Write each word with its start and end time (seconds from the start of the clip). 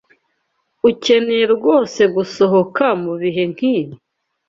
Ukeneye 0.89 1.45
rwose 1.55 2.01
gusohoka 2.15 2.85
mubihe 3.03 3.43
nkibi? 3.51 3.95